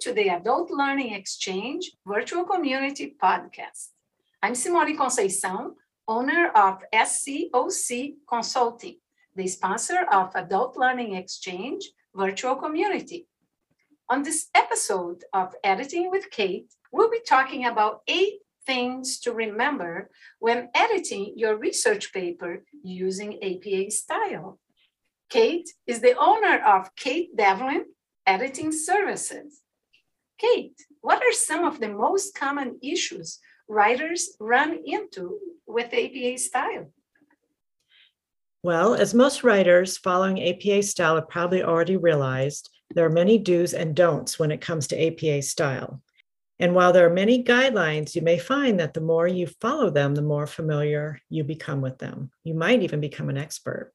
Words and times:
to 0.00 0.12
the 0.12 0.28
Adult 0.28 0.72
Learning 0.72 1.12
Exchange 1.12 1.92
Virtual 2.04 2.42
Community 2.42 3.14
Podcast. 3.22 3.90
I'm 4.42 4.56
Simone 4.56 4.98
Conceição, 4.98 5.74
owner 6.08 6.48
of 6.48 6.82
SCOC 6.92 8.16
Consulting, 8.28 8.96
the 9.36 9.46
sponsor 9.46 10.04
of 10.10 10.34
Adult 10.34 10.76
Learning 10.76 11.14
Exchange 11.14 11.92
Virtual 12.12 12.56
Community. 12.56 13.28
On 14.08 14.24
this 14.24 14.48
episode 14.52 15.22
of 15.32 15.54
Editing 15.62 16.10
with 16.10 16.28
Kate, 16.32 16.74
we'll 16.90 17.08
be 17.08 17.20
talking 17.20 17.66
about 17.66 18.00
eight 18.08 18.40
things 18.66 19.20
to 19.20 19.30
remember 19.30 20.10
when 20.40 20.70
editing 20.74 21.34
your 21.36 21.56
research 21.56 22.12
paper 22.12 22.64
using 22.82 23.38
APA 23.44 23.92
style. 23.92 24.58
Kate 25.30 25.70
is 25.86 26.00
the 26.00 26.18
owner 26.18 26.58
of 26.66 26.96
Kate 26.96 27.36
Devlin 27.36 27.84
Editing 28.26 28.72
Services. 28.72 29.62
Kate, 30.38 30.78
what 31.00 31.22
are 31.22 31.32
some 31.32 31.64
of 31.64 31.80
the 31.80 31.88
most 31.88 32.34
common 32.34 32.78
issues 32.82 33.38
writers 33.68 34.36
run 34.40 34.80
into 34.84 35.38
with 35.66 35.92
APA 35.92 36.38
style? 36.38 36.90
Well, 38.62 38.94
as 38.94 39.14
most 39.14 39.44
writers 39.44 39.96
following 39.96 40.42
APA 40.42 40.82
style 40.82 41.14
have 41.14 41.28
probably 41.28 41.62
already 41.62 41.96
realized, 41.96 42.68
there 42.94 43.06
are 43.06 43.10
many 43.10 43.38
do's 43.38 43.74
and 43.74 43.94
don'ts 43.94 44.38
when 44.38 44.50
it 44.50 44.60
comes 44.60 44.88
to 44.88 45.06
APA 45.06 45.42
style. 45.42 46.02
And 46.58 46.74
while 46.74 46.92
there 46.92 47.06
are 47.06 47.14
many 47.14 47.44
guidelines, 47.44 48.14
you 48.14 48.22
may 48.22 48.38
find 48.38 48.80
that 48.80 48.94
the 48.94 49.00
more 49.00 49.28
you 49.28 49.46
follow 49.46 49.90
them, 49.90 50.14
the 50.14 50.22
more 50.22 50.46
familiar 50.46 51.20
you 51.28 51.44
become 51.44 51.80
with 51.80 51.98
them. 51.98 52.30
You 52.44 52.54
might 52.54 52.82
even 52.82 53.00
become 53.00 53.28
an 53.28 53.36
expert. 53.36 53.92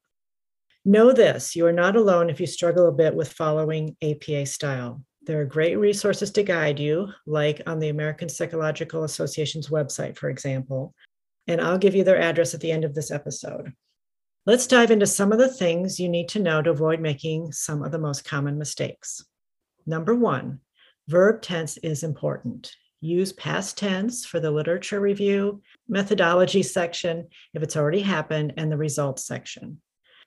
Know 0.84 1.14
this 1.14 1.56
you 1.56 1.68
are 1.68 1.72
not 1.72 1.96
alone 1.96 2.32
if 2.32 2.40
you 2.40 2.48
struggle 2.48 2.88
a 2.88 2.92
bit 2.92 3.14
with 3.14 3.32
following 3.32 3.96
APA 4.02 4.48
style. 4.48 5.04
There 5.22 5.40
are 5.40 5.46
great 5.46 5.76
resources 5.76 6.32
to 6.32 6.42
guide 6.42 6.80
you, 6.80 7.10
like 7.28 7.62
on 7.68 7.78
the 7.78 7.90
American 7.90 8.30
Psychological 8.30 9.04
Association's 9.04 9.68
website, 9.68 10.18
for 10.18 10.28
example. 10.28 10.96
And 11.46 11.62
I'll 11.62 11.78
give 11.78 11.94
you 11.94 12.04
their 12.04 12.20
address 12.20 12.56
at 12.56 12.62
the 12.62 12.72
end 12.72 12.84
of 12.84 12.96
this 12.96 13.12
episode. 13.12 13.74
Let's 14.48 14.66
dive 14.66 14.90
into 14.90 15.06
some 15.06 15.32
of 15.32 15.38
the 15.38 15.54
things 15.54 16.00
you 16.00 16.10
need 16.10 16.30
to 16.30 16.40
know 16.40 16.64
to 16.64 16.72
avoid 16.72 17.00
making 17.00 17.52
some 17.52 17.84
of 17.84 17.92
the 17.92 18.00
most 18.00 18.26
common 18.26 18.58
mistakes. 18.58 19.24
Number 19.86 20.16
one, 20.16 20.62
verb 21.08 21.44
tense 21.44 21.78
is 21.78 22.02
important. 22.02 22.72
Use 23.02 23.34
past 23.34 23.78
tense 23.78 24.26
for 24.26 24.40
the 24.40 24.50
literature 24.50 25.00
review, 25.00 25.62
methodology 25.88 26.64
section 26.64 27.28
if 27.54 27.62
it's 27.62 27.78
already 27.78 28.02
happened, 28.02 28.54
and 28.58 28.72
the 28.72 28.78
results 28.78 29.28
section. 29.28 29.80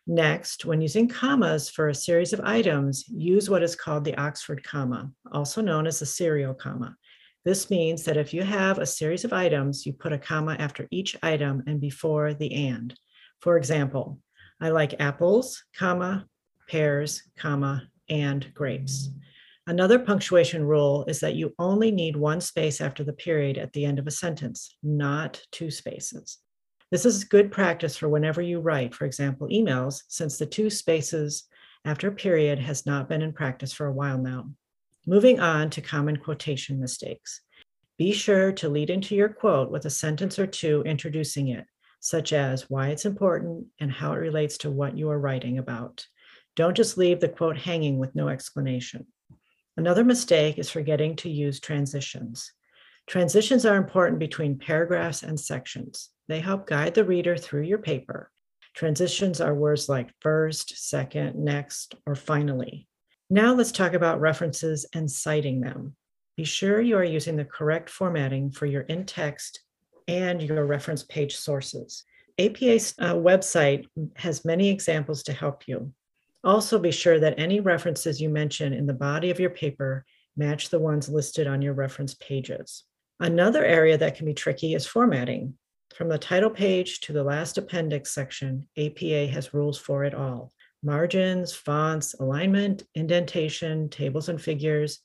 Next, 0.07 0.67
when 0.67 0.83
using 0.83 1.09
commas 1.09 1.71
for 1.71 1.89
a 1.89 1.95
series 1.95 2.35
of 2.35 2.41
items, 2.41 3.07
use 3.09 3.49
what 3.49 3.63
is 3.63 3.75
called 3.75 4.05
the 4.05 4.17
Oxford 4.17 4.63
comma, 4.63 5.11
also 5.33 5.63
known 5.63 5.87
as 5.87 5.99
the 5.99 6.07
serial 6.07 6.53
comma. 6.53 6.95
This 7.45 7.71
means 7.71 8.05
that 8.05 8.19
if 8.19 8.35
you 8.35 8.43
have 8.43 8.79
a 8.79 8.87
series 8.87 9.25
of 9.25 9.33
items, 9.33 9.87
you 9.87 9.95
put 9.95 10.13
a 10.13 10.19
comma 10.19 10.57
after 10.59 10.89
each 10.91 11.17
item 11.23 11.63
and 11.67 11.81
before 11.81 12.35
the 12.35 12.53
and. 12.69 12.95
For 13.41 13.57
example, 13.57 14.21
I 14.61 14.69
like 14.69 15.01
apples, 15.01 15.65
comma, 15.75 16.27
pears, 16.69 17.23
comma, 17.39 17.89
and 18.09 18.53
grapes. 18.53 19.09
Another 19.67 19.99
punctuation 19.99 20.65
rule 20.65 21.07
is 21.09 21.21
that 21.21 21.35
you 21.35 21.55
only 21.59 21.91
need 21.91 22.17
one 22.17 22.43
space 22.43 22.83
after 22.83 23.05
the 23.05 23.15
period 23.15 23.57
at 23.57 23.73
the 23.73 23.87
end 23.87 23.99
of 23.99 24.07
a 24.07 24.11
sentence, 24.11 24.77
not 24.83 25.43
two 25.51 25.71
spaces. 25.71 26.39
This 26.95 27.05
is 27.05 27.25
good 27.25 27.51
practice 27.51 27.97
for 27.97 28.09
whenever 28.09 28.41
you 28.41 28.61
write, 28.61 28.95
for 28.95 29.05
example, 29.05 29.49
emails, 29.49 30.05
since 30.07 30.39
the 30.39 30.47
two 30.47 30.71
spaces 30.71 31.49
after 31.85 32.07
a 32.07 32.13
period 32.13 32.61
has 32.61 32.87
not 32.87 33.09
been 33.09 33.21
in 33.21 33.33
practice 33.33 33.73
for 33.73 33.87
a 33.87 33.93
while 33.93 34.17
now. 34.17 34.49
Moving 35.05 35.41
on 35.41 35.71
to 35.71 35.81
common 35.81 36.19
quotation 36.19 36.79
mistakes. 36.79 37.41
Be 37.99 38.13
sure 38.13 38.53
to 38.53 38.69
lead 38.69 38.91
into 38.91 39.17
your 39.17 39.29
quote 39.29 39.73
with 39.73 39.87
a 39.87 39.91
sentence 39.91 40.39
or 40.39 40.47
two 40.47 40.85
introducing 40.87 41.49
it 41.49 41.67
such 41.99 42.33
as 42.33 42.71
why 42.71 42.91
it's 42.91 43.07
important 43.07 43.67
and 43.81 43.91
how 43.91 44.13
it 44.13 44.19
relates 44.19 44.57
to 44.59 44.71
what 44.71 44.97
you 44.97 45.11
are 45.11 45.19
writing 45.19 45.59
about. 45.59 46.07
Don't 46.55 46.77
just 46.77 46.97
leave 46.97 47.19
the 47.19 47.29
quote 47.29 47.59
hanging 47.59 47.99
with 47.99 48.15
no 48.15 48.29
explanation. 48.29 49.05
Another 49.77 50.05
mistake 50.05 50.59
is 50.61 50.71
forgetting 50.71 51.17
to 51.17 51.29
use 51.29 51.59
transitions. 51.59 52.53
Transitions 53.07 53.67
are 53.67 53.77
important 53.77 54.19
between 54.19 54.59
paragraphs 54.59 55.23
and 55.23 55.39
sections. 55.39 56.11
They 56.27 56.41
help 56.41 56.67
guide 56.67 56.95
the 56.95 57.05
reader 57.05 57.37
through 57.37 57.63
your 57.63 57.79
paper. 57.79 58.31
Transitions 58.75 59.41
are 59.41 59.55
words 59.55 59.89
like 59.89 60.11
first, 60.21 60.89
second, 60.89 61.37
next, 61.37 61.95
or 62.07 62.15
finally. 62.15 62.89
Now 63.31 63.55
let's 63.55 63.73
talk 63.73 63.93
about 63.93 64.21
references 64.21 64.87
and 64.95 65.11
citing 65.11 65.61
them. 65.61 65.95
Be 66.37 66.45
sure 66.45 66.81
you 66.81 66.97
are 66.97 67.05
using 67.05 67.37
the 67.37 67.45
correct 67.45 67.89
formatting 67.89 68.51
for 68.51 68.67
your 68.67 68.83
in 68.83 69.05
text 69.05 69.61
and 70.09 70.43
your 70.43 70.67
reference 70.67 71.05
page 71.05 71.37
sources. 71.37 72.05
APA's 72.39 72.95
uh, 72.99 73.15
website 73.15 73.87
has 74.17 74.45
many 74.45 74.69
examples 74.69 75.23
to 75.25 75.33
help 75.33 75.69
you. 75.69 75.93
Also, 76.43 76.79
be 76.79 76.91
sure 76.91 77.21
that 77.21 77.39
any 77.39 77.61
references 77.61 78.21
you 78.21 78.29
mention 78.29 78.73
in 78.73 78.87
the 78.87 78.93
body 78.93 79.31
of 79.31 79.39
your 79.39 79.51
paper 79.51 80.05
match 80.37 80.69
the 80.69 80.79
ones 80.79 81.09
listed 81.09 81.47
on 81.47 81.63
your 81.63 81.75
reference 81.75 82.15
pages. 82.15 82.85
Another 83.25 83.65
area 83.65 83.97
that 83.97 84.17
can 84.17 84.27
be 84.27 84.35
tricky 84.35 84.75
is 84.75 84.87
formatting. 84.87 85.55
From 85.95 86.11
the 86.11 86.19
title 86.19 86.51
page 86.51 87.01
to 87.01 87.15
the 87.15 87.25
last 87.25 87.57
appendix 87.57 88.13
section, 88.13 88.69
APA 88.77 89.29
has 89.29 89.55
rules 89.55 89.79
for 89.79 90.05
it 90.05 90.13
all 90.13 90.53
margins, 90.83 91.55
fonts, 91.55 92.13
alignment, 92.21 92.83
indentation, 92.95 93.89
tables 93.89 94.29
and 94.29 94.39
figures, 94.39 95.01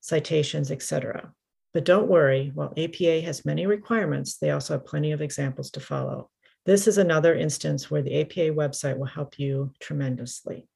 citations, 0.00 0.72
etc. 0.72 1.32
But 1.72 1.84
don't 1.84 2.08
worry, 2.08 2.50
while 2.56 2.74
APA 2.76 3.20
has 3.20 3.44
many 3.44 3.66
requirements, 3.66 4.38
they 4.38 4.50
also 4.50 4.74
have 4.74 4.84
plenty 4.84 5.12
of 5.12 5.22
examples 5.22 5.70
to 5.70 5.80
follow. 5.80 6.28
This 6.66 6.88
is 6.88 6.98
another 6.98 7.36
instance 7.36 7.88
where 7.88 8.02
the 8.02 8.20
APA 8.20 8.52
website 8.52 8.98
will 8.98 9.06
help 9.06 9.38
you 9.38 9.70
tremendously. 9.78 10.66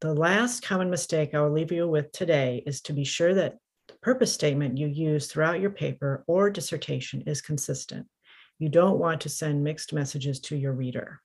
The 0.00 0.14
last 0.14 0.62
common 0.62 0.88
mistake 0.88 1.34
I 1.34 1.42
will 1.42 1.52
leave 1.52 1.72
you 1.72 1.86
with 1.86 2.10
today 2.10 2.62
is 2.64 2.80
to 2.82 2.94
be 2.94 3.04
sure 3.04 3.34
that 3.34 3.58
purpose 4.02 4.32
statement 4.32 4.76
you 4.76 4.88
use 4.88 5.26
throughout 5.26 5.60
your 5.60 5.70
paper 5.70 6.24
or 6.26 6.50
dissertation 6.50 7.22
is 7.26 7.40
consistent. 7.40 8.06
You 8.58 8.68
don't 8.68 8.98
want 8.98 9.20
to 9.22 9.28
send 9.28 9.64
mixed 9.64 9.92
messages 9.92 10.40
to 10.40 10.56
your 10.56 10.72
reader. 10.72 11.20